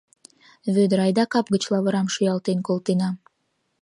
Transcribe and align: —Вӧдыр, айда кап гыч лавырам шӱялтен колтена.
—Вӧдыр, 0.73 0.99
айда 1.05 1.25
кап 1.31 1.45
гыч 1.53 1.63
лавырам 1.71 2.07
шӱялтен 2.13 2.59
колтена. 2.67 3.09